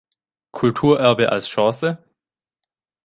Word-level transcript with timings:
Kulturerbe 0.51 1.29
als 1.31 1.47
Chance? 1.47 2.03